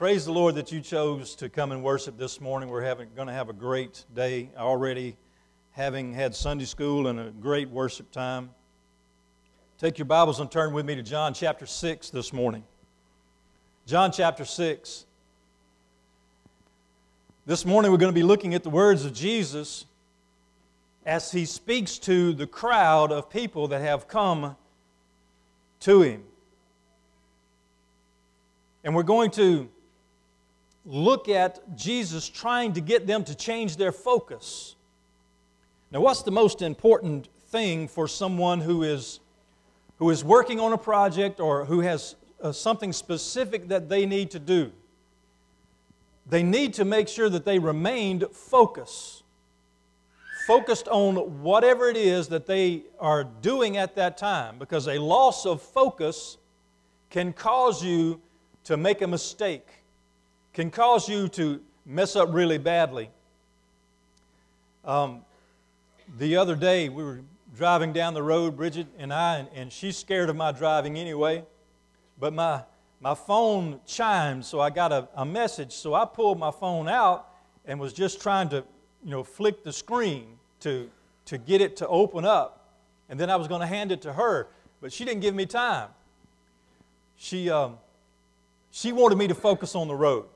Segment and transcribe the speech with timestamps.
[0.00, 2.70] Praise the Lord that you chose to come and worship this morning.
[2.70, 5.14] We're having, going to have a great day already,
[5.72, 8.48] having had Sunday school and a great worship time.
[9.78, 12.64] Take your Bibles and turn with me to John chapter 6 this morning.
[13.84, 15.04] John chapter 6.
[17.44, 19.84] This morning we're going to be looking at the words of Jesus
[21.04, 24.56] as he speaks to the crowd of people that have come
[25.80, 26.22] to him.
[28.82, 29.68] And we're going to
[30.84, 34.76] look at Jesus trying to get them to change their focus.
[35.90, 39.20] Now, what's the most important thing for someone who is,
[39.98, 44.30] who is working on a project or who has uh, something specific that they need
[44.30, 44.72] to do?
[46.26, 49.24] They need to make sure that they remained focused.
[50.46, 55.44] Focused on whatever it is that they are doing at that time, because a loss
[55.44, 56.38] of focus
[57.10, 58.20] can cause you
[58.64, 59.79] to make a mistake
[60.52, 63.10] can cause you to mess up really badly.
[64.84, 65.22] Um,
[66.18, 67.20] the other day, we were
[67.56, 71.44] driving down the road, Bridget and I, and, and she's scared of my driving anyway.
[72.18, 72.62] But my,
[73.00, 75.72] my phone chimed, so I got a, a message.
[75.72, 77.28] So I pulled my phone out
[77.64, 78.64] and was just trying to,
[79.04, 80.26] you know, flick the screen
[80.60, 80.90] to,
[81.26, 82.74] to get it to open up.
[83.08, 84.48] And then I was going to hand it to her,
[84.80, 85.88] but she didn't give me time.
[87.16, 87.76] She, um,
[88.70, 90.26] she wanted me to focus on the road.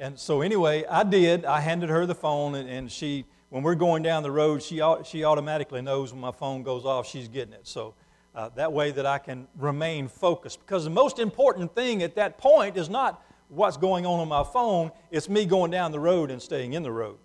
[0.00, 1.44] And so, anyway, I did.
[1.44, 4.82] I handed her the phone, and, and she, when we're going down the road, she,
[5.04, 7.68] she automatically knows when my phone goes off, she's getting it.
[7.68, 7.92] So,
[8.34, 10.58] uh, that way that I can remain focused.
[10.60, 14.42] Because the most important thing at that point is not what's going on on my
[14.42, 17.18] phone, it's me going down the road and staying in the road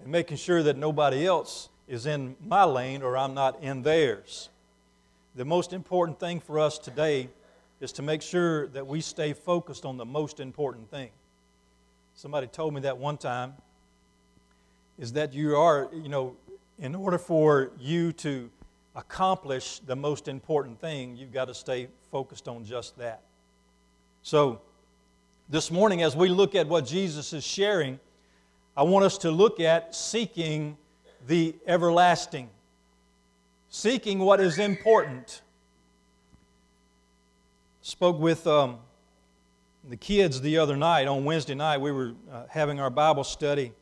[0.00, 4.48] and making sure that nobody else is in my lane or I'm not in theirs.
[5.34, 7.28] The most important thing for us today
[7.80, 11.10] is to make sure that we stay focused on the most important thing.
[12.20, 13.54] Somebody told me that one time
[14.98, 16.36] is that you are, you know,
[16.78, 18.50] in order for you to
[18.94, 23.22] accomplish the most important thing, you've got to stay focused on just that.
[24.22, 24.60] So,
[25.48, 27.98] this morning, as we look at what Jesus is sharing,
[28.76, 30.76] I want us to look at seeking
[31.26, 32.50] the everlasting,
[33.70, 35.40] seeking what is important.
[37.80, 38.76] Spoke with um,
[39.88, 43.72] the kids the other night, on Wednesday night, we were uh, having our Bible study,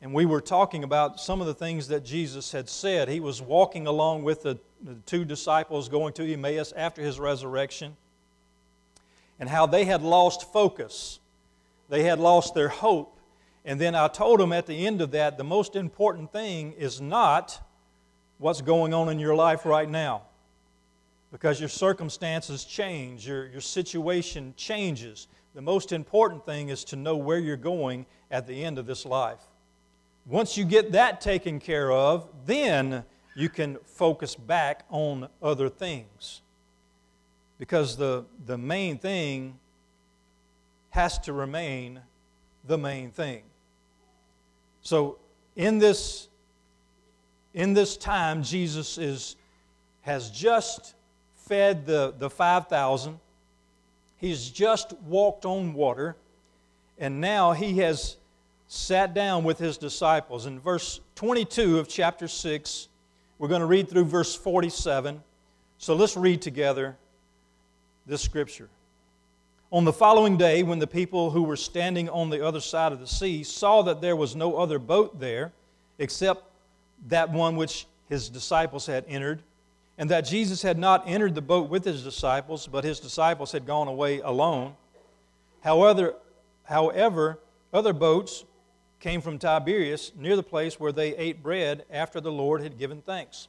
[0.00, 3.08] and we were talking about some of the things that Jesus had said.
[3.08, 7.96] He was walking along with the, the two disciples going to Emmaus after his resurrection,
[9.40, 11.18] and how they had lost focus,
[11.88, 13.18] they had lost their hope.
[13.64, 17.00] And then I told them at the end of that the most important thing is
[17.00, 17.60] not
[18.38, 20.22] what's going on in your life right now
[21.34, 25.26] because your circumstances change, your, your situation changes.
[25.56, 29.04] The most important thing is to know where you're going at the end of this
[29.04, 29.40] life.
[30.26, 36.40] Once you get that taken care of, then you can focus back on other things.
[37.58, 39.58] Because the, the main thing
[40.90, 42.00] has to remain
[42.64, 43.42] the main thing.
[44.82, 45.18] So,
[45.56, 46.28] in this,
[47.54, 49.34] in this time, Jesus is,
[50.02, 50.94] has just
[51.46, 53.18] fed the, the 5,000.
[54.16, 56.16] He's just walked on water,
[56.98, 58.16] and now he has
[58.66, 60.46] sat down with his disciples.
[60.46, 62.88] In verse 22 of chapter 6,
[63.38, 65.22] we're going to read through verse 47.
[65.78, 66.96] So let's read together
[68.06, 68.68] this scripture.
[69.70, 73.00] On the following day, when the people who were standing on the other side of
[73.00, 75.52] the sea saw that there was no other boat there
[75.98, 76.44] except
[77.08, 79.42] that one which his disciples had entered,
[79.96, 83.66] and that Jesus had not entered the boat with his disciples, but his disciples had
[83.66, 84.74] gone away alone.
[85.62, 86.14] However,
[86.64, 87.38] however,
[87.72, 88.44] other boats
[89.00, 93.02] came from Tiberias near the place where they ate bread after the Lord had given
[93.02, 93.48] thanks.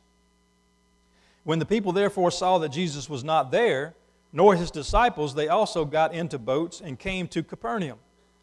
[1.44, 3.94] When the people therefore saw that Jesus was not there,
[4.33, 8.00] nor his disciples, they also got into boats and came to Capernaum,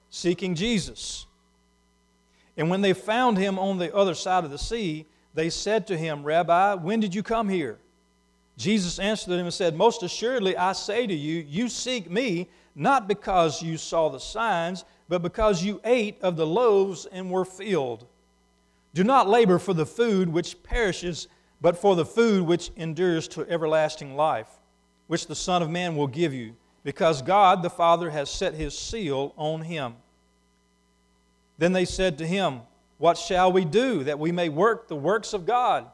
[0.08, 1.26] seeking Jesus.
[2.56, 5.96] And when they found him on the other side of the sea, they said to
[5.96, 7.78] him, Rabbi, when did you come here?
[8.62, 13.08] Jesus answered them and said, Most assuredly I say to you, you seek me not
[13.08, 18.06] because you saw the signs, but because you ate of the loaves and were filled.
[18.94, 21.26] Do not labor for the food which perishes,
[21.60, 24.48] but for the food which endures to everlasting life,
[25.08, 26.54] which the Son of Man will give you,
[26.84, 29.96] because God the Father has set his seal on him.
[31.58, 32.60] Then they said to him,
[32.98, 35.86] What shall we do that we may work the works of God?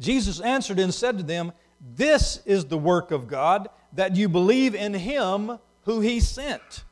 [0.00, 1.52] Jesus answered and said to them,
[1.94, 6.84] This is the work of God, that you believe in him who he sent.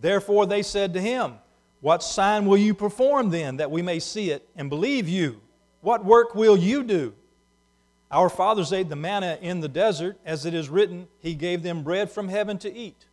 [0.00, 1.34] Therefore they said to him,
[1.80, 5.40] What sign will you perform then, that we may see it and believe you?
[5.80, 7.14] What work will you do?
[8.10, 11.82] Our fathers ate the manna in the desert, as it is written, He gave them
[11.82, 13.06] bread from heaven to eat.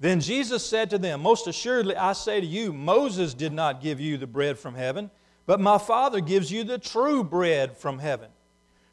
[0.00, 4.00] Then Jesus said to them, Most assuredly I say to you, Moses did not give
[4.00, 5.10] you the bread from heaven,
[5.46, 8.30] but my Father gives you the true bread from heaven.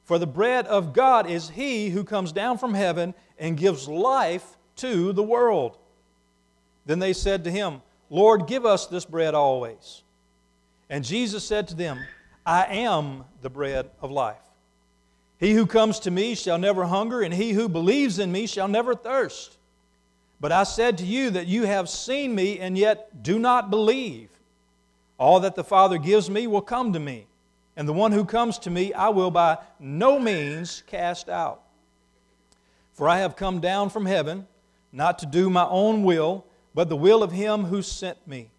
[0.04, 4.58] For the bread of God is he who comes down from heaven and gives life
[4.78, 5.78] to the world.
[6.86, 10.04] Then they said to him, Lord, give us this bread always.
[10.90, 12.00] And Jesus said to them,
[12.46, 14.42] I am the bread of life.
[15.40, 18.68] He who comes to me shall never hunger, and he who believes in me shall
[18.68, 19.58] never thirst.
[20.40, 24.30] But I said to you that you have seen me, and yet do not believe.
[25.22, 27.28] All that the Father gives me will come to me,
[27.78, 31.62] and the one who comes to me I will by no means cast out.
[32.94, 34.48] For I have come down from heaven,
[34.92, 38.50] not to do my own will, but the will of him who sent me.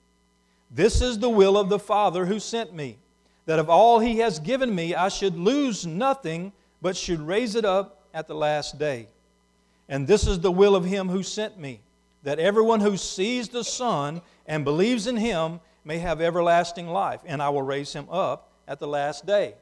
[0.70, 2.96] This is the will of the Father who sent me,
[3.46, 7.64] that of all he has given me I should lose nothing, but should raise it
[7.64, 9.08] up at the last day.
[9.88, 11.80] And this is the will of him who sent me,
[12.22, 17.42] that everyone who sees the Son and believes in him may have everlasting life, and
[17.42, 19.54] I will raise him up at the last day.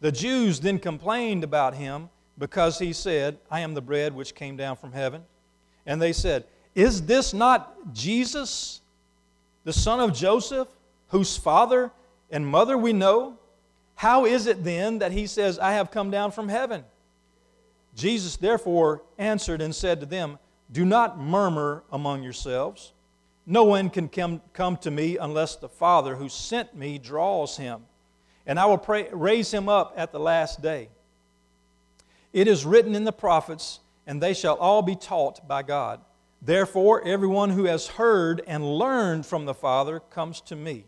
[0.00, 4.56] The Jews then complained about him because he said, I am the bread which came
[4.56, 5.22] down from heaven.
[5.86, 6.44] And they said,
[6.74, 8.80] Is this not Jesus,
[9.64, 10.68] the son of Joseph,
[11.08, 11.90] whose father
[12.30, 13.38] and mother we know?
[13.94, 16.84] How is it then that he says, I have come down from heaven?
[17.94, 20.38] Jesus therefore answered and said to them,
[20.70, 22.92] Do not murmur among yourselves.
[23.46, 27.82] No one can come, to me unless the Father who sent me draws him,
[28.46, 30.88] and I will pray, raise him up at the last day.
[32.32, 36.00] It is written in the prophets, and they shall all be taught by God.
[36.40, 40.84] Therefore, everyone who has heard and learned from the Father comes to me.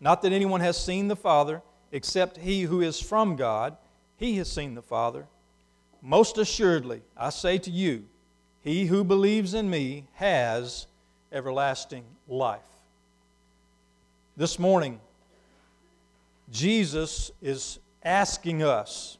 [0.00, 1.62] Not that anyone has seen the Father,
[1.92, 3.76] except he who is from God,
[4.16, 5.26] he has seen the Father.
[6.02, 8.06] Most assuredly, I say to you,
[8.60, 10.87] he who believes in me has
[11.32, 12.60] everlasting life.
[14.36, 15.00] This morning,
[16.50, 19.18] Jesus is asking us,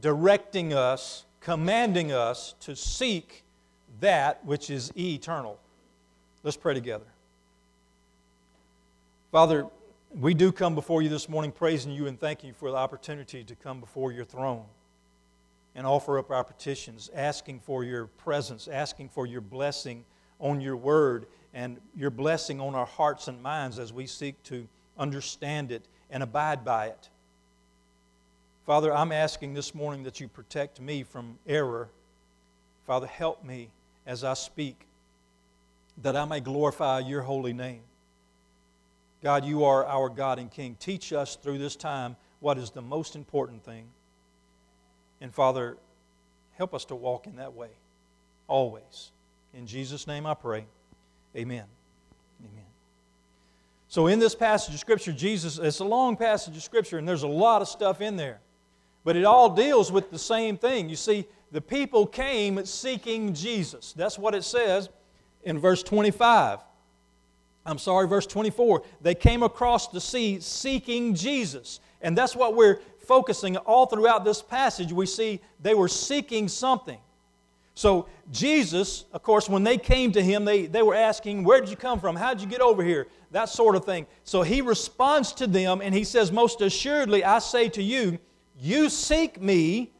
[0.00, 3.44] directing us, commanding us to seek
[4.00, 5.58] that which is eternal.
[6.42, 7.04] Let's pray together.
[9.30, 9.66] Father,
[10.18, 13.44] we do come before you this morning praising you and thanking you for the opportunity
[13.44, 14.64] to come before your throne
[15.74, 20.04] and offer up our petitions, asking for your presence, asking for your blessing
[20.40, 24.68] on your word and your blessing on our hearts and minds as we seek to
[24.98, 27.08] understand it and abide by it.
[28.66, 31.88] Father, I'm asking this morning that you protect me from error.
[32.86, 33.68] Father, help me
[34.06, 34.86] as I speak
[36.02, 37.82] that I may glorify your holy name.
[39.22, 40.76] God, you are our God and King.
[40.78, 43.86] Teach us through this time what is the most important thing.
[45.20, 45.76] And Father,
[46.56, 47.70] help us to walk in that way
[48.46, 49.10] always.
[49.54, 50.66] In Jesus' name I pray.
[51.36, 51.64] Amen.
[52.40, 52.64] Amen.
[53.88, 57.22] So, in this passage of Scripture, Jesus, it's a long passage of Scripture, and there's
[57.22, 58.40] a lot of stuff in there.
[59.04, 60.88] But it all deals with the same thing.
[60.88, 63.92] You see, the people came seeking Jesus.
[63.92, 64.88] That's what it says
[65.44, 66.58] in verse 25.
[67.64, 68.82] I'm sorry, verse 24.
[69.00, 71.80] They came across the sea seeking Jesus.
[72.00, 74.92] And that's what we're focusing all throughout this passage.
[74.92, 76.98] We see they were seeking something.
[77.76, 81.68] So, Jesus, of course, when they came to him, they, they were asking, Where did
[81.68, 82.16] you come from?
[82.16, 83.06] How did you get over here?
[83.32, 84.06] That sort of thing.
[84.24, 88.18] So, he responds to them and he says, Most assuredly, I say to you,
[88.58, 89.92] you seek me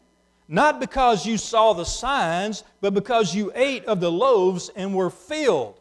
[0.49, 5.11] not because you saw the signs, but because you ate of the loaves and were
[5.11, 5.79] filled.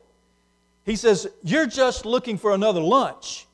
[0.84, 3.48] He says, You're just looking for another lunch.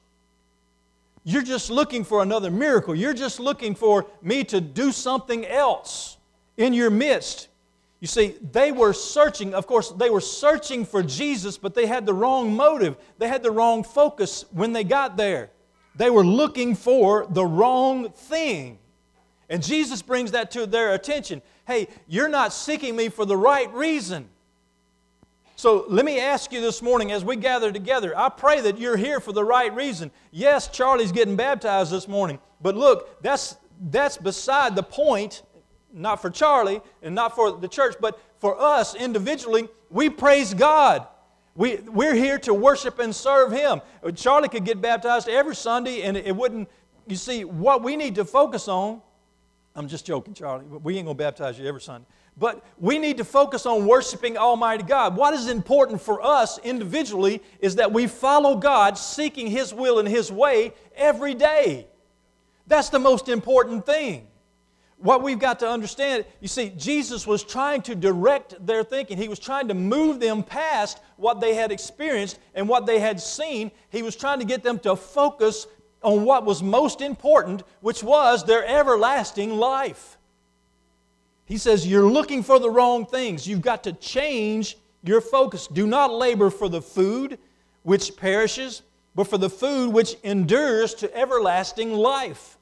[1.23, 2.95] You're just looking for another miracle.
[2.95, 6.17] You're just looking for me to do something else
[6.57, 7.49] in your midst.
[8.01, 12.07] You see, they were searching, of course, they were searching for Jesus, but they had
[12.07, 12.97] the wrong motive.
[13.19, 15.51] They had the wrong focus when they got there.
[15.95, 18.79] They were looking for the wrong thing.
[19.49, 21.43] And Jesus brings that to their attention.
[21.67, 24.29] Hey, you're not seeking me for the right reason.
[25.55, 28.97] So let me ask you this morning as we gather together, I pray that you're
[28.97, 30.09] here for the right reason.
[30.31, 35.43] Yes, Charlie's getting baptized this morning, but look, that's, that's beside the point,
[35.93, 39.67] not for Charlie and not for the church, but for us individually.
[39.89, 41.07] We praise God.
[41.55, 43.81] We, we're here to worship and serve Him.
[44.15, 46.69] Charlie could get baptized every Sunday and it wouldn't,
[47.07, 49.01] you see, what we need to focus on,
[49.75, 52.07] I'm just joking, Charlie, we ain't to baptize you every Sunday.
[52.37, 55.15] But we need to focus on worshiping Almighty God.
[55.15, 60.07] What is important for us individually is that we follow God, seeking His will and
[60.07, 61.87] His way every day.
[62.67, 64.27] That's the most important thing.
[65.01, 69.17] What we've got to understand, you see, Jesus was trying to direct their thinking.
[69.17, 73.19] He was trying to move them past what they had experienced and what they had
[73.19, 73.71] seen.
[73.89, 75.65] He was trying to get them to focus
[76.03, 80.19] on what was most important, which was their everlasting life.
[81.45, 83.47] He says, You're looking for the wrong things.
[83.47, 85.65] You've got to change your focus.
[85.65, 87.39] Do not labor for the food
[87.81, 88.83] which perishes,
[89.15, 92.59] but for the food which endures to everlasting life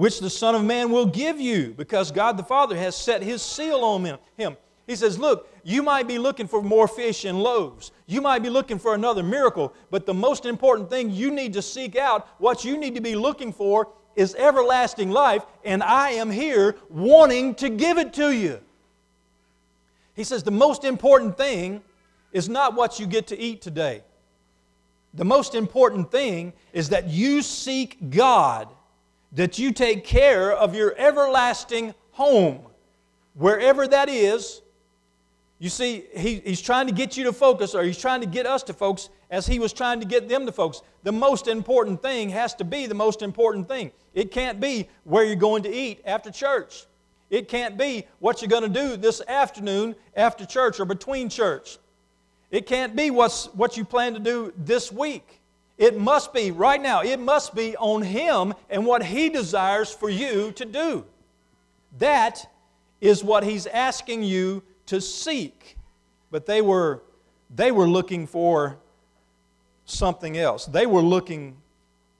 [0.00, 3.42] which the Son of Man will give you, because God the Father has set His
[3.42, 4.56] seal on him.
[4.86, 7.92] He says, Look, you might be looking for more fish and loaves.
[8.06, 11.60] You might be looking for another miracle, but the most important thing you need to
[11.60, 16.30] seek out, what you need to be looking for, is everlasting life, and I am
[16.30, 18.58] here wanting to give it to you.
[20.14, 21.82] He says, The most important thing
[22.32, 24.02] is not what you get to eat today.
[25.12, 28.74] The most important thing is that you seek God
[29.32, 32.60] that you take care of your everlasting home,
[33.34, 34.62] wherever that is.
[35.58, 38.46] You see, he, he's trying to get you to focus, or he's trying to get
[38.46, 40.82] us to focus as he was trying to get them to focus.
[41.02, 43.92] The most important thing has to be the most important thing.
[44.14, 46.86] It can't be where you're going to eat after church.
[47.28, 51.78] It can't be what you're going to do this afternoon after church or between church.
[52.50, 55.39] It can't be what's, what you plan to do this week.
[55.80, 60.10] It must be, right now, it must be on Him and what He desires for
[60.10, 61.06] you to do.
[61.98, 62.46] That
[63.00, 65.78] is what He's asking you to seek.
[66.30, 67.02] But they were,
[67.48, 68.76] they were looking for
[69.86, 70.66] something else.
[70.66, 71.56] They were looking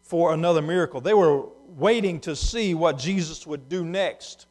[0.00, 1.02] for another miracle.
[1.02, 1.45] They were
[1.76, 4.47] waiting to see what Jesus would do next.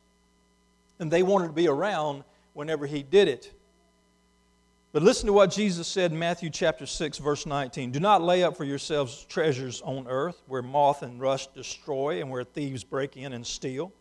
[0.99, 2.23] And they wanted to be around
[2.53, 3.53] whenever He did it.
[4.91, 7.91] But listen to what Jesus said in Matthew chapter 6 verse 19.
[7.91, 12.29] Do not lay up for yourselves treasures on earth where moth and rust destroy and
[12.31, 13.91] where thieves break in and steal.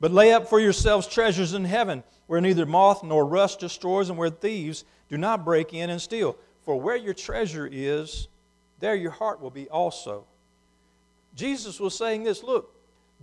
[0.00, 4.16] But lay up for yourselves treasures in heaven where neither moth nor rust destroys and
[4.16, 6.38] where thieves do not break in and steal.
[6.62, 8.28] For where your treasure is,
[8.80, 10.24] there your heart will be also.
[11.34, 12.74] Jesus was saying this, look,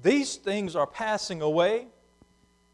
[0.04, 1.88] these things are passing away.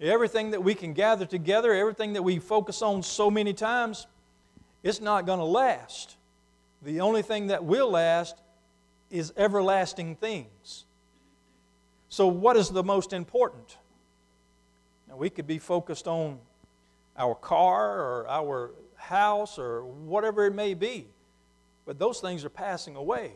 [0.02, 4.06] Everything that we can gather together, everything that we focus on so many times,
[4.84, 6.18] it's not going to last.
[6.82, 8.36] The only thing that will last
[9.10, 10.86] is everlasting things.
[12.10, 13.78] So, what is the most important?
[15.08, 16.40] Now, we could be focused on
[17.18, 21.08] our car or our house or whatever it may be,
[21.86, 23.32] but those things are passing away.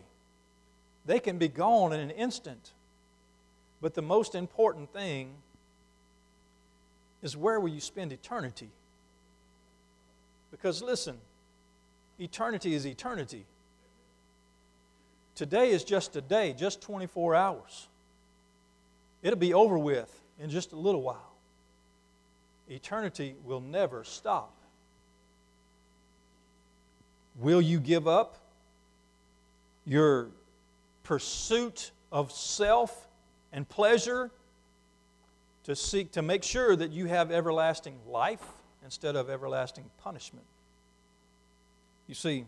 [1.05, 2.71] They can be gone in an instant.
[3.81, 5.33] But the most important thing
[7.24, 8.69] is where will you spend eternity?
[10.51, 11.17] Because listen,
[12.21, 13.45] eternity is eternity.
[15.35, 17.87] Today is just a day, just 24 hours.
[19.23, 21.33] It'll be over with in just a little while.
[22.69, 24.55] Eternity will never stop.
[27.39, 28.37] Will you give up
[29.85, 30.29] your
[31.03, 33.07] pursuit of self
[33.51, 34.29] and pleasure
[35.63, 38.45] to seek to make sure that you have everlasting life
[38.83, 40.45] instead of everlasting punishment?
[42.08, 42.46] You see,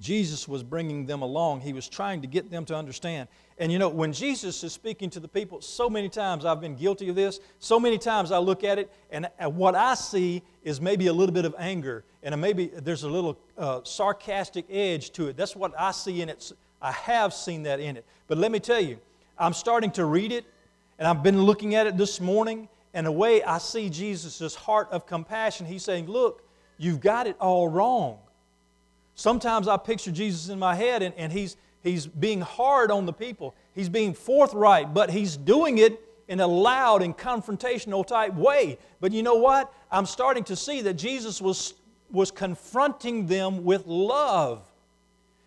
[0.00, 1.60] Jesus was bringing them along.
[1.60, 3.28] He was trying to get them to understand.
[3.58, 6.74] And you know, when Jesus is speaking to the people, so many times I've been
[6.74, 7.38] guilty of this.
[7.60, 11.32] So many times I look at it, and what I see is maybe a little
[11.32, 15.36] bit of anger, and maybe there's a little uh, sarcastic edge to it.
[15.36, 16.52] That's what I see in it.
[16.82, 18.04] I have seen that in it.
[18.26, 18.98] But let me tell you,
[19.38, 20.44] I'm starting to read it,
[20.98, 24.88] and I've been looking at it this morning, and the way I see Jesus' heart
[24.90, 26.42] of compassion, he's saying, Look,
[26.78, 28.18] You've got it all wrong.
[29.14, 33.12] Sometimes I picture Jesus in my head and, and he's, he's being hard on the
[33.12, 33.54] people.
[33.74, 38.78] He's being forthright, but he's doing it in a loud and confrontational type way.
[39.00, 39.72] But you know what?
[39.90, 41.74] I'm starting to see that Jesus was,
[42.10, 44.62] was confronting them with love.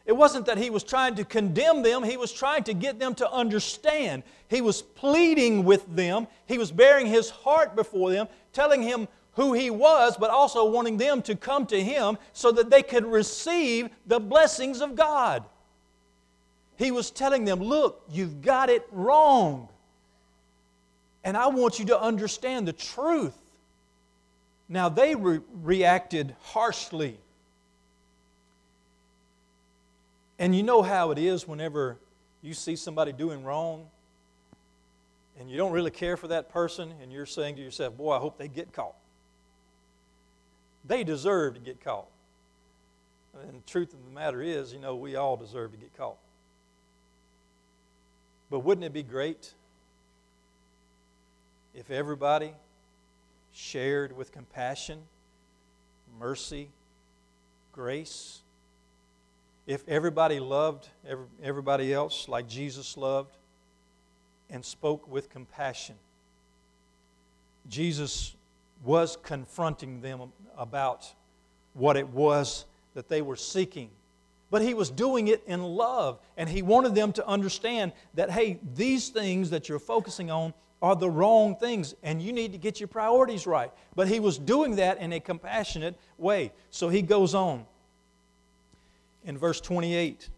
[0.05, 3.13] It wasn't that he was trying to condemn them, he was trying to get them
[3.15, 4.23] to understand.
[4.47, 9.53] He was pleading with them, he was baring his heart before them, telling him who
[9.53, 13.87] he was, but also wanting them to come to him so that they could receive
[14.07, 15.45] the blessings of God.
[16.75, 19.69] He was telling them, Look, you've got it wrong.
[21.23, 23.37] And I want you to understand the truth.
[24.67, 27.19] Now, they re- reacted harshly.
[30.39, 31.97] And you know how it is whenever
[32.41, 33.85] you see somebody doing wrong
[35.39, 38.17] and you don't really care for that person, and you're saying to yourself, Boy, I
[38.17, 38.95] hope they get caught.
[40.87, 42.07] They deserve to get caught.
[43.47, 46.17] And the truth of the matter is, you know, we all deserve to get caught.
[48.49, 49.53] But wouldn't it be great
[51.75, 52.53] if everybody
[53.53, 54.99] shared with compassion,
[56.17, 56.69] mercy,
[57.73, 58.41] grace?
[59.67, 60.87] If everybody loved
[61.43, 63.35] everybody else like Jesus loved
[64.49, 65.95] and spoke with compassion?
[67.67, 68.36] Jesus
[68.83, 71.11] was confronting them about
[71.73, 73.89] what it was that they were seeking.
[74.49, 78.59] But he was doing it in love, and he wanted them to understand that, hey,
[78.75, 82.79] these things that you're focusing on are the wrong things, and you need to get
[82.79, 83.71] your priorities right.
[83.95, 86.51] But he was doing that in a compassionate way.
[86.69, 87.65] So he goes on
[89.25, 90.29] in verse 28.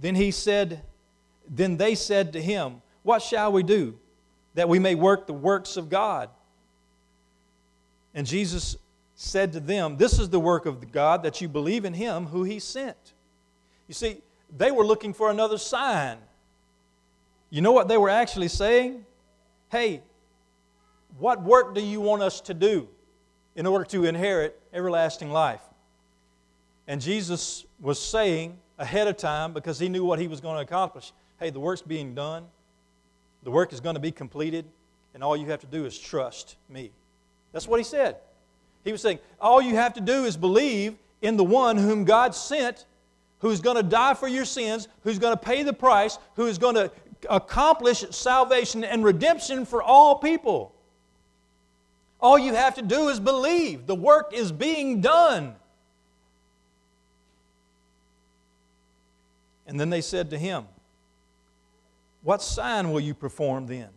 [0.00, 0.82] Then he said,
[1.48, 3.98] Then they said to him, What shall we do
[4.54, 6.30] that we may work the works of God?
[8.14, 8.76] And Jesus
[9.16, 12.44] said to them, This is the work of God, that you believe in him who
[12.44, 13.14] he sent.
[13.88, 14.18] You see,
[14.56, 16.18] they were looking for another sign.
[17.50, 19.04] You know what they were actually saying?
[19.70, 20.02] Hey,
[21.18, 22.88] what work do you want us to do
[23.54, 25.60] in order to inherit everlasting life?
[26.86, 30.62] And Jesus was saying ahead of time, because he knew what he was going to
[30.62, 32.44] accomplish hey, the work's being done,
[33.42, 34.64] the work is going to be completed,
[35.12, 36.90] and all you have to do is trust me.
[37.54, 38.16] That's what he said.
[38.82, 42.34] He was saying, all you have to do is believe in the one whom God
[42.34, 42.84] sent,
[43.38, 46.58] who's going to die for your sins, who's going to pay the price, who is
[46.58, 46.90] going to
[47.30, 50.74] accomplish salvation and redemption for all people.
[52.20, 53.86] All you have to do is believe.
[53.86, 55.54] The work is being done.
[59.68, 60.64] And then they said to him,
[62.24, 63.90] What sign will you perform then,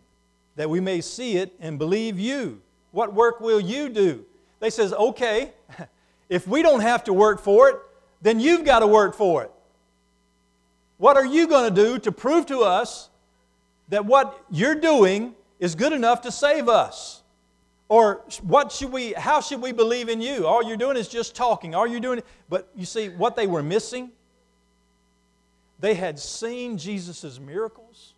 [0.55, 2.61] that we may see it and believe you?
[2.97, 4.25] What work will you do?
[4.59, 5.51] They says, okay,
[6.29, 7.75] if we don't have to work for it,
[8.23, 9.51] then you've got to work for it.
[10.97, 13.09] What are you going to do to prove to us
[13.89, 17.21] that what you're doing is good enough to save us?
[17.87, 20.47] Or what should we, how should we believe in you?
[20.47, 21.75] All you're doing is just talking.
[21.75, 24.09] All you're doing, but you see what they were missing?
[25.79, 28.15] They had seen Jesus' miracles.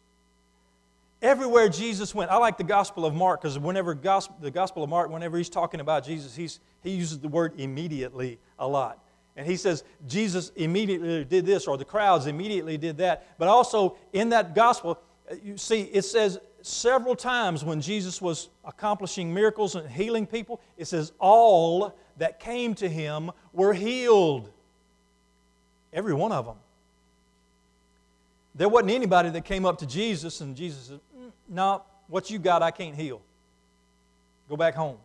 [1.21, 4.89] Everywhere Jesus went, I like the Gospel of Mark because whenever gospel, the Gospel of
[4.89, 9.03] Mark, whenever he's talking about Jesus, he's, he uses the word immediately a lot.
[9.36, 13.38] And he says Jesus immediately did this, or the crowds immediately did that.
[13.38, 18.49] But also in that Gospel, uh, you see, it says several times when Jesus was
[18.63, 24.51] accomplishing miracles and healing people, it says all that came to him were healed.
[25.91, 26.58] Every one of them.
[28.55, 30.99] There wasn't anybody that came up to Jesus and Jesus said,
[31.48, 33.22] no, what you got, I can't heal.
[34.50, 34.98] Go back home.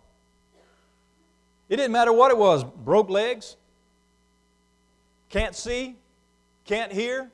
[1.68, 3.56] It didn't matter what it was broke legs,
[5.28, 5.96] can't see,
[6.64, 7.30] can't hear,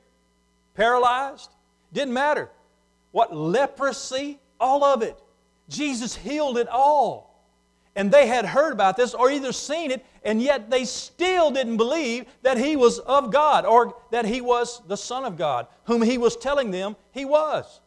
[0.75, 1.51] paralyzed.
[1.93, 2.49] Didn't matter.
[3.11, 5.21] What leprosy, all of it.
[5.69, 7.31] Jesus healed it all.
[7.95, 11.77] And they had heard about this or either seen it, and yet they still didn't
[11.77, 16.01] believe that he was of God or that he was the Son of God, whom
[16.01, 17.81] he was telling them he was.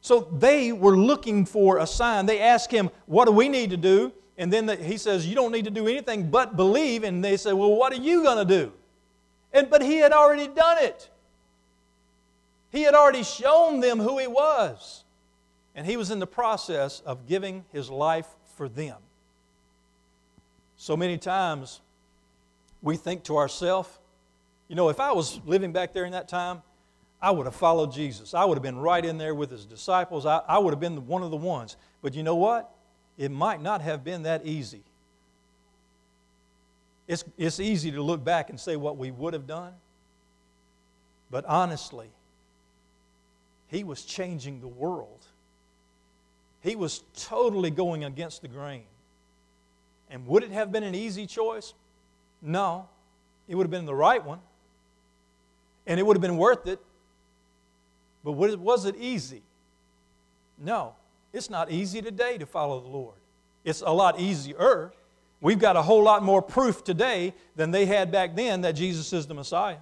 [0.00, 2.26] So they were looking for a sign.
[2.26, 4.12] They asked him, What do we need to do?
[4.38, 7.04] And then he says, You don't need to do anything but believe.
[7.04, 8.72] And they said, Well, what are you going to do?
[9.52, 11.10] And, but he had already done it.
[12.70, 15.04] He had already shown them who he was.
[15.74, 18.96] And he was in the process of giving his life for them.
[20.76, 21.80] So many times
[22.80, 23.90] we think to ourselves,
[24.68, 26.62] you know, if I was living back there in that time,
[27.22, 28.32] I would have followed Jesus.
[28.32, 30.24] I would have been right in there with his disciples.
[30.24, 31.76] I, I would have been one of the ones.
[32.00, 32.70] But you know what?
[33.18, 34.82] It might not have been that easy.
[37.06, 39.72] It's, it's easy to look back and say what we would have done.
[41.30, 42.08] But honestly,
[43.68, 45.26] he was changing the world.
[46.62, 48.84] He was totally going against the grain.
[50.10, 51.74] And would it have been an easy choice?
[52.40, 52.88] No.
[53.48, 54.40] It would have been the right one.
[55.86, 56.80] And it would have been worth it.
[58.22, 59.42] But was it easy?
[60.58, 60.94] No.
[61.32, 63.14] It's not easy today to follow the Lord.
[63.64, 64.92] It's a lot easier.
[65.40, 69.12] We've got a whole lot more proof today than they had back then that Jesus
[69.12, 69.78] is the Messiah.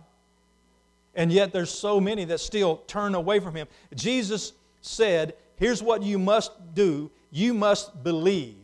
[1.14, 3.66] And yet there's so many that still turn away from him.
[3.94, 8.54] Jesus said, Here's what you must do you must believe.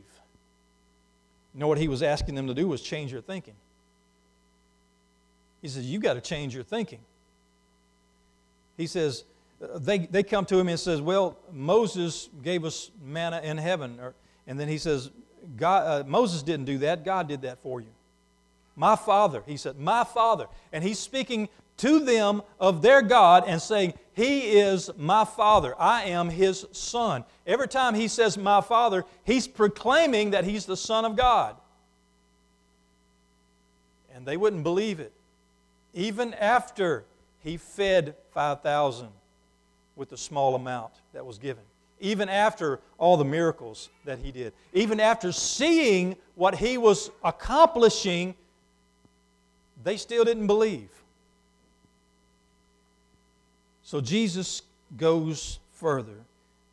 [1.52, 3.54] You know what he was asking them to do was change your thinking.
[5.62, 7.00] He says, You've got to change your thinking.
[8.76, 9.24] He says,
[9.60, 13.98] they, they come to him and says, well, Moses gave us manna in heaven.
[14.00, 14.14] Or,
[14.46, 15.10] and then he says,
[15.56, 17.04] God, uh, Moses didn't do that.
[17.04, 17.88] God did that for you.
[18.76, 20.46] My father, he said, my father.
[20.72, 25.74] And he's speaking to them of their God and saying, He is my Father.
[25.78, 27.24] I am His Son.
[27.46, 31.56] Every time He says, My Father, He's proclaiming that He's the Son of God.
[34.14, 35.12] And they wouldn't believe it.
[35.92, 37.04] Even after
[37.40, 39.08] He fed 5,000
[39.96, 41.62] with the small amount that was given.
[42.00, 44.52] Even after all the miracles that He did.
[44.72, 48.34] Even after seeing what He was accomplishing,
[49.82, 50.88] they still didn't believe.
[53.82, 54.62] So Jesus
[54.96, 56.16] goes further.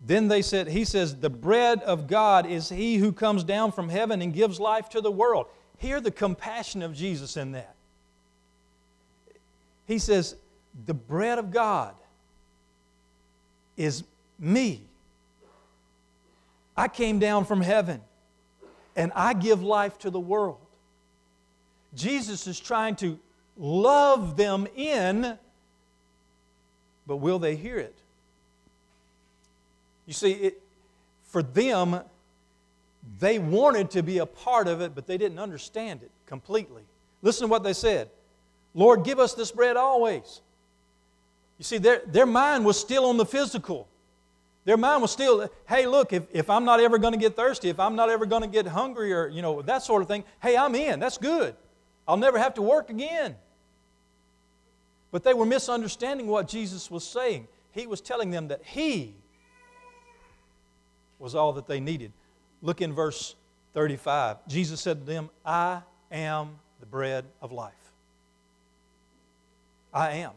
[0.04, 3.90] Then they said, He says, The bread of God is He who comes down from
[3.90, 5.46] heaven and gives life to the world.
[5.78, 7.76] Hear the compassion of Jesus in that.
[9.86, 10.36] He says,
[10.86, 11.96] The bread of God
[13.78, 14.04] is
[14.40, 14.82] me.
[16.76, 18.02] I came down from heaven
[18.96, 20.58] and I give life to the world.
[21.94, 23.20] Jesus is trying to
[23.58, 25.38] love them in
[27.12, 27.96] but will they hear it?
[30.06, 30.62] You see, it,
[31.26, 32.00] for them,
[33.20, 36.84] they wanted to be a part of it, but they didn't understand it completely.
[37.22, 38.10] Listen to what they said
[38.74, 40.40] Lord, give us this bread always.
[41.62, 43.88] You see, their, their mind was still on the physical.
[44.66, 47.70] Their mind was still, hey, look, if, if I'm not ever going to get thirsty,
[47.70, 50.24] if I'm not ever going to get hungry or, you know, that sort of thing,
[50.42, 51.00] hey, I'm in.
[51.00, 51.56] That's good.
[52.08, 53.36] I'll never have to work again.
[55.12, 57.48] But they were misunderstanding what Jesus was saying.
[57.74, 59.14] He was telling them that He
[61.20, 62.12] was all that they needed.
[62.64, 63.36] Look in verse
[63.76, 64.48] 35.
[64.48, 67.76] Jesus said to them, I am the bread of life.
[69.94, 70.32] I am.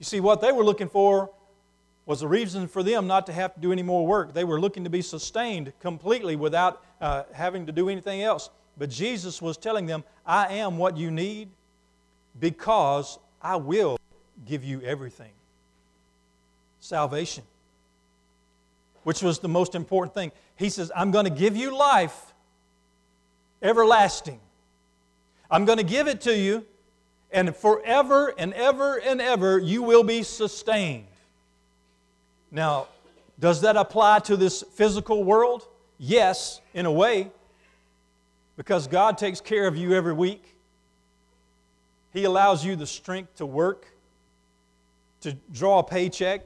[0.00, 1.30] You see, what they were looking for
[2.06, 4.32] was a reason for them not to have to do any more work.
[4.32, 8.50] They were looking to be sustained completely without uh, having to do anything else.
[8.78, 11.50] But Jesus was telling them, I am what you need
[12.40, 13.98] because I will
[14.46, 15.32] give you everything.
[16.80, 17.44] Salvation,
[19.02, 20.32] which was the most important thing.
[20.56, 22.32] He says, I'm going to give you life
[23.60, 24.40] everlasting.
[25.50, 26.64] I'm going to give it to you,
[27.32, 31.06] and forever and ever and ever you will be sustained.
[32.50, 32.88] Now,
[33.38, 35.66] does that apply to this physical world?
[35.98, 37.30] Yes, in a way,
[38.56, 40.56] because God takes care of you every week.
[42.12, 43.86] He allows you the strength to work,
[45.20, 46.42] to draw a paycheck.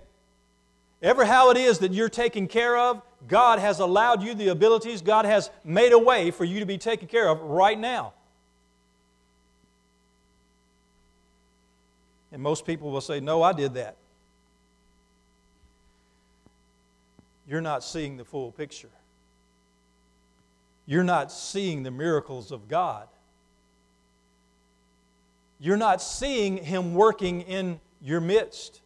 [1.02, 5.00] Ever how it is that you're taken care of, God has allowed you the abilities,
[5.00, 8.12] God has made a way for you to be taken care of right now.
[12.34, 13.96] And most people will say, No, I did that.
[17.48, 18.90] You're not seeing the full picture.
[20.84, 23.08] You're not seeing the miracles of God
[25.64, 28.82] you're not seeing Him working in your midst.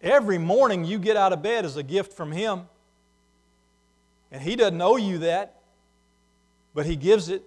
[0.00, 2.68] Every morning you get out of bed is a gift from Him.
[4.30, 5.56] And He doesn't owe you that,
[6.72, 7.42] but He gives it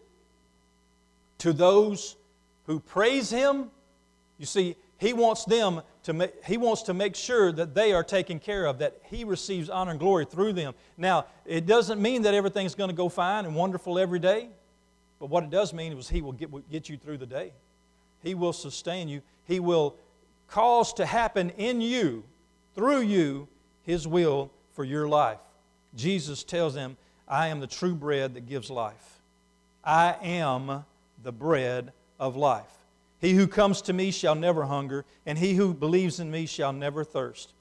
[1.38, 2.18] to those
[2.66, 3.72] who praise Him.
[4.38, 8.04] You see, He wants them to make, He wants to make sure that they are
[8.04, 10.74] taken care of, that He receives honor and glory through them.
[10.98, 14.50] Now, it doesn't mean that everything's going to go fine and wonderful every day,
[15.20, 17.54] but what it does mean is He will get, get you through the day.
[18.24, 19.22] He will sustain you.
[19.46, 19.96] He will
[20.48, 22.24] cause to happen in you,
[22.76, 23.48] through you,
[23.84, 25.40] His will for your life.
[25.96, 26.98] Jesus tells them,
[27.28, 29.20] I am the true bread that gives life.
[29.84, 30.86] I am
[31.24, 32.77] the bread of life.
[33.20, 36.72] He who comes to me shall never hunger, and he who believes in me shall
[36.72, 37.54] never thirst.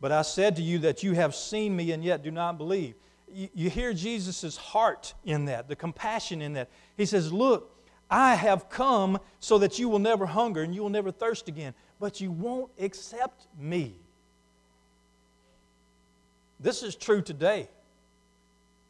[0.00, 2.94] But I said to you that you have seen me and yet do not believe.
[3.32, 6.68] You, hear Jesus' heart in that, the compassion in that.
[6.96, 7.72] He says, Look,
[8.10, 11.74] I have come so that you will never hunger and you will never thirst again,
[12.00, 13.94] but you won't accept me.
[16.58, 17.68] This is true today.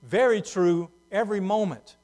[0.03, 1.97] Very true every moment.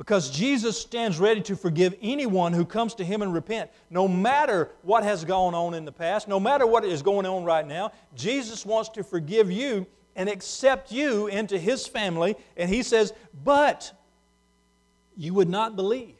[0.00, 3.68] Because Jesus stands ready to forgive anyone who comes to Him and repent.
[3.90, 7.44] No matter what has gone on in the past, no matter what is going on
[7.44, 9.86] right now, Jesus wants to forgive you
[10.16, 12.34] and accept you into His family.
[12.56, 13.12] And He says,
[13.44, 13.92] But
[15.18, 16.14] you would not believe.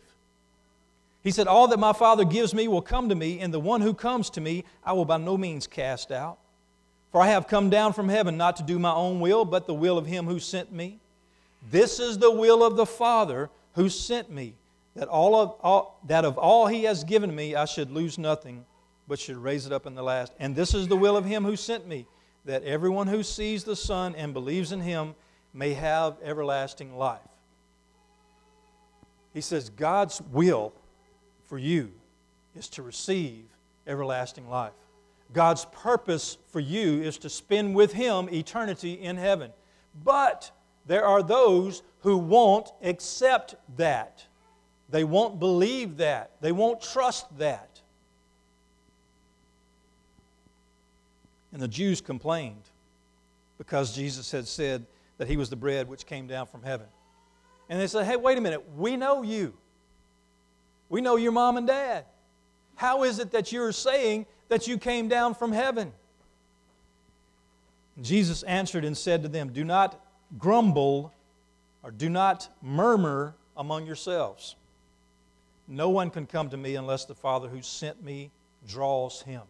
[1.25, 3.81] He said, All that my Father gives me will come to me, and the one
[3.81, 6.37] who comes to me I will by no means cast out.
[7.13, 9.73] For I have come down from heaven not to do my own will, but the
[9.73, 10.99] will of him who sent me.
[11.71, 14.55] This is the will of the Father who sent me,
[14.95, 18.65] that, all of, all, that of all he has given me I should lose nothing,
[19.07, 20.33] but should raise it up in the last.
[20.39, 22.07] And this is the will of him who sent me,
[22.45, 25.15] that everyone who sees the Son and believes in him
[25.53, 27.21] may have everlasting life.
[29.33, 30.73] He says, God's will
[31.47, 31.93] for you
[32.57, 33.45] is to receive
[33.87, 34.73] everlasting life.
[35.33, 39.53] God's purpose for you is to spend with Him eternity in heaven.
[40.05, 40.51] But
[40.91, 44.27] there are those who won't accept that.
[44.89, 46.33] They won't believe that.
[46.41, 47.81] They won't trust that.
[51.53, 52.65] And the Jews complained
[53.57, 54.85] because Jesus had said
[55.19, 56.89] that He was the bread which came down from heaven.
[57.69, 59.55] And they said, hey, wait a minute, we know you.
[60.89, 62.05] We know your mom and dad.
[62.75, 65.93] How is it that you're saying that you came down from heaven?
[68.03, 70.05] Jesus answered and said to them, Do not
[70.39, 71.13] grumble
[71.83, 74.57] or do not murmur among yourselves.
[75.67, 78.31] No one can come to me unless the Father who sent me
[78.67, 79.43] draws him.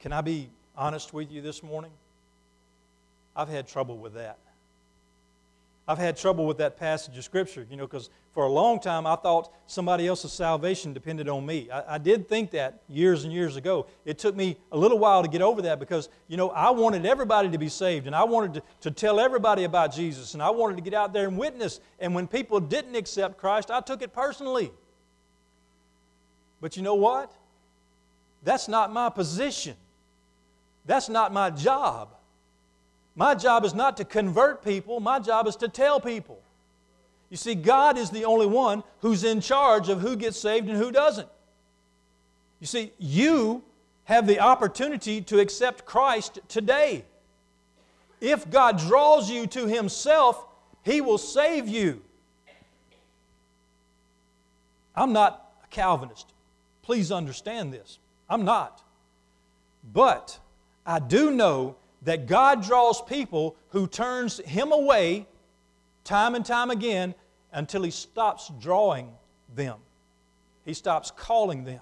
[0.00, 1.92] Can I be honest with you this morning?
[3.36, 4.38] I've had trouble with that.
[5.92, 9.06] I've had trouble with that passage of Scripture, you know, because for a long time
[9.06, 11.70] I thought somebody else's salvation depended on me.
[11.70, 13.86] I, I, did think that years and years ago.
[14.06, 17.04] It took me a little while to get over that because, you know, I wanted
[17.04, 20.48] everybody to be saved and I wanted to, to tell everybody about Jesus and I
[20.48, 21.78] wanted to get out there and witness.
[22.00, 24.72] And when people didn't accept Christ, I took it personally.
[26.62, 27.30] But you know what?
[28.42, 29.76] That's not my position,
[30.86, 32.14] that's not my job.
[33.14, 36.40] My job is not to convert people, my job is to tell people.
[37.30, 40.76] You see, God is the only one who's in charge of who gets saved and
[40.76, 41.28] who doesn't.
[42.60, 43.62] You see, you
[44.04, 47.04] have the opportunity to accept Christ today.
[48.20, 50.46] If God draws you to Himself,
[50.84, 52.02] He will save you.
[54.94, 56.32] I'm not a Calvinist.
[56.82, 57.98] Please understand this.
[58.28, 58.82] I'm not.
[59.92, 60.38] But
[60.84, 65.26] I do know that God draws people who turns him away
[66.04, 67.14] time and time again
[67.52, 69.10] until he stops drawing
[69.54, 69.78] them.
[70.64, 71.80] He stops calling them.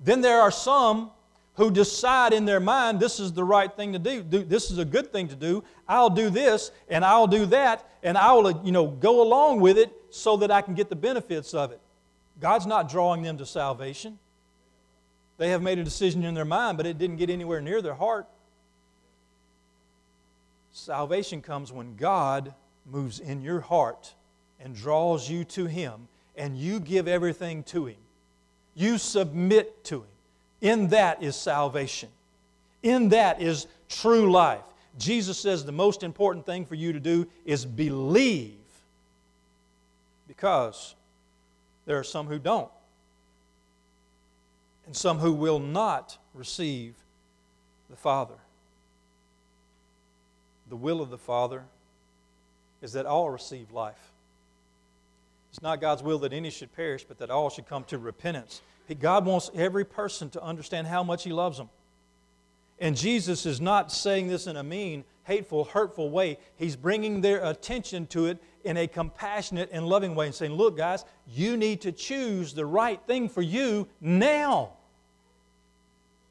[0.00, 1.10] Then there are some
[1.54, 4.22] who decide in their mind this is the right thing to do.
[4.22, 5.64] This is a good thing to do.
[5.88, 9.78] I'll do this and I'll do that and I will you know, go along with
[9.78, 11.80] it so that I can get the benefits of it.
[12.40, 14.18] God's not drawing them to salvation.
[15.38, 17.94] They have made a decision in their mind, but it didn't get anywhere near their
[17.94, 18.26] heart.
[20.72, 24.14] Salvation comes when God moves in your heart
[24.60, 27.96] and draws you to Him, and you give everything to Him.
[28.74, 30.08] You submit to Him.
[30.60, 32.08] In that is salvation.
[32.82, 34.62] In that is true life.
[34.98, 38.54] Jesus says the most important thing for you to do is believe
[40.26, 40.94] because
[41.84, 42.70] there are some who don't
[44.86, 46.94] and some who will not receive
[47.90, 48.34] the Father.
[50.68, 51.64] The will of the Father
[52.82, 54.12] is that all receive life.
[55.50, 58.60] It's not God's will that any should perish, but that all should come to repentance.
[59.00, 61.70] God wants every person to understand how much He loves them.
[62.78, 66.38] And Jesus is not saying this in a mean, hateful, hurtful way.
[66.56, 70.76] He's bringing their attention to it in a compassionate and loving way and saying, Look,
[70.76, 74.75] guys, you need to choose the right thing for you now.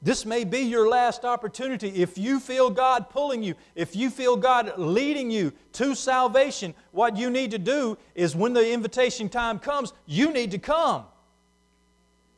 [0.06, 1.88] This may be your last opportunity.
[1.88, 7.18] If you feel God pulling you, if you feel God leading you to salvation, what
[7.18, 11.06] you need to do is when the invitation time comes, you need to come.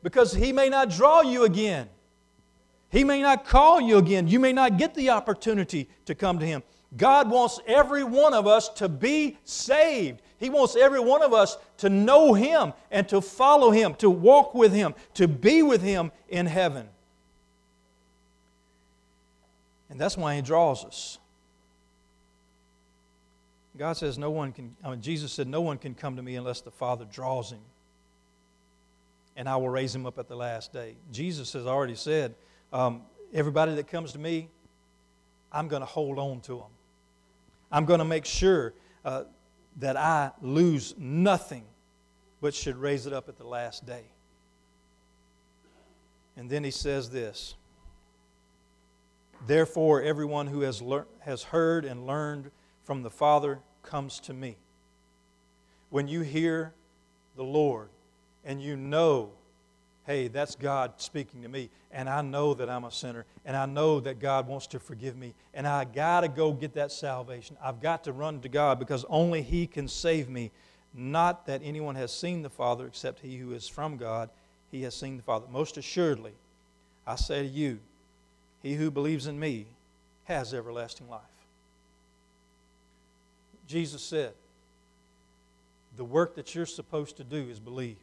[0.02, 1.90] Because He may not draw you again.
[2.88, 4.28] He may not call you again.
[4.28, 6.62] You may not get the opportunity to come to Him.
[6.96, 10.22] God wants every one of us to be saved.
[10.38, 14.54] He wants every one of us to know Him and to follow Him, to walk
[14.54, 16.88] with Him, to be with Him in heaven.
[19.90, 21.18] And that's why he draws us.
[23.76, 26.34] God says, no one can, I mean, Jesus said, no one can come to me
[26.34, 27.60] unless the Father draws him.
[29.36, 30.96] And I will raise him up at the last day.
[31.12, 32.34] Jesus has already said,
[32.72, 34.48] um, everybody that comes to me,
[35.52, 36.72] I'm going to hold on to them.
[37.70, 38.74] I'm going to make sure
[39.04, 39.24] uh,
[39.76, 41.64] that I lose nothing,
[42.40, 44.04] but should raise it up at the last day.
[46.36, 47.54] And then he says this
[49.46, 52.50] Therefore, everyone who has, lear- has heard and learned
[52.84, 54.56] from the Father comes to me.
[55.90, 56.74] When you hear
[57.36, 57.88] the Lord
[58.44, 59.30] and you know,
[60.06, 63.66] hey, that's God speaking to me, and I know that I'm a sinner, and I
[63.66, 67.56] know that God wants to forgive me, and I got to go get that salvation.
[67.62, 70.50] I've got to run to God because only He can save me.
[70.94, 74.30] Not that anyone has seen the Father except He who is from God,
[74.70, 75.46] he has seen the Father.
[75.50, 76.32] Most assuredly,
[77.06, 77.80] I say to you,
[78.62, 79.66] he who believes in me
[80.24, 81.22] has everlasting life.
[83.66, 84.32] Jesus said,
[85.98, 87.96] the work that you're supposed to do is believe.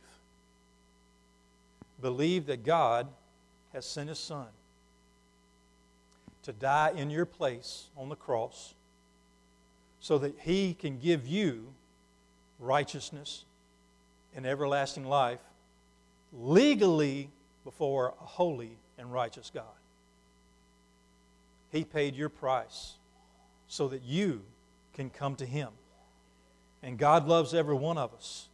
[2.01, 3.07] Believe that God
[3.71, 4.47] has sent His Son
[6.43, 8.73] to die in your place on the cross
[10.01, 11.67] so that He can give you
[12.59, 13.45] righteousness
[14.35, 15.39] and everlasting life
[16.33, 17.29] legally
[17.63, 19.63] before a holy and righteous God.
[21.75, 22.93] He paid your price
[23.67, 24.43] so that you
[24.93, 25.67] can come to Him.
[26.81, 28.47] And God loves every one of us.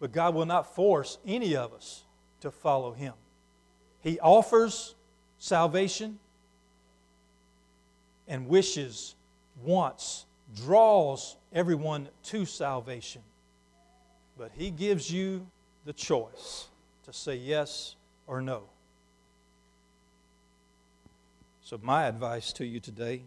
[0.00, 2.02] But God will not force any of us
[2.40, 3.12] to follow Him.
[4.00, 4.96] He offers
[5.38, 6.18] salvation
[8.26, 9.14] and wishes,
[9.62, 10.26] wants,
[10.56, 13.22] draws everyone to salvation.
[14.36, 15.46] But He gives you
[15.84, 16.66] the choice
[17.04, 17.94] to say yes
[18.26, 18.64] or no.
[21.64, 23.22] So, my advice to you today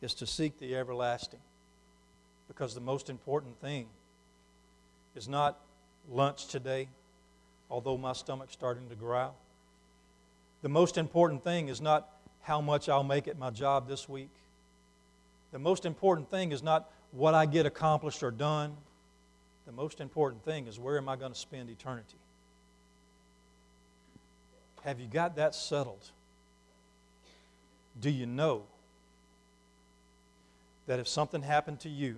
[0.00, 1.40] is to seek the everlasting.
[2.48, 3.86] Because the most important thing
[5.14, 5.60] is not
[6.10, 6.88] lunch today,
[7.70, 9.36] although my stomach's starting to growl.
[10.62, 12.08] The most important thing is not
[12.42, 14.30] how much I'll make at my job this week.
[15.52, 18.74] The most important thing is not what I get accomplished or done.
[19.66, 22.16] The most important thing is where am I going to spend eternity?
[24.84, 26.10] Have you got that settled?
[28.00, 28.64] Do you know
[30.86, 32.16] that if something happened to you,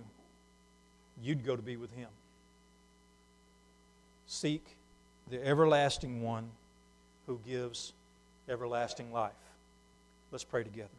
[1.21, 2.09] you'd go to be with Him?
[4.27, 4.63] Seek
[5.29, 6.49] the everlasting one
[7.27, 7.93] who gives
[8.49, 9.33] everlasting life.
[10.31, 10.89] Let's pray together.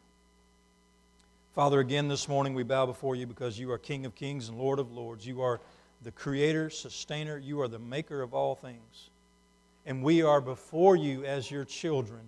[1.55, 4.59] Father, again this morning we bow before you because you are King of kings and
[4.59, 5.27] Lord of lords.
[5.27, 5.61] You are
[6.03, 9.11] the creator, sustainer, you are the maker of all things.
[9.87, 12.21] And we are before you as your children,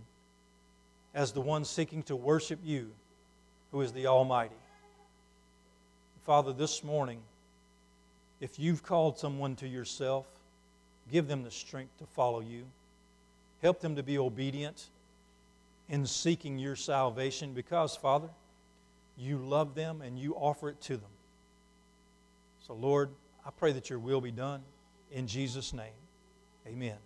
[1.19, 2.93] as the one seeking to worship you,
[3.73, 4.55] who is the Almighty.
[6.25, 7.19] Father, this morning,
[8.41, 10.27] if you've called someone to yourself,
[11.11, 12.63] give them the strength to follow you.
[13.63, 14.91] Help them to be obedient
[15.89, 18.29] in seeking your salvation because, Father,
[19.17, 21.11] you love them and you offer it to them.
[22.65, 23.11] So, Lord,
[23.45, 24.63] I pray that your will be done
[25.11, 25.99] in Jesus' name.
[26.65, 26.99] Amen.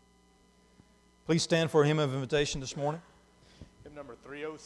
[1.24, 3.00] Please stand for a hymn of invitation this morning.
[3.94, 4.60] Number 306.